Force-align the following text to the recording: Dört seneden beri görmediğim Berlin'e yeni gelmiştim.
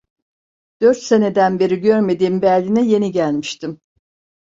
Dört 0.81 0.97
seneden 0.97 1.59
beri 1.59 1.81
görmediğim 1.81 2.41
Berlin'e 2.41 2.85
yeni 2.85 3.11
gelmiştim. 3.11 3.81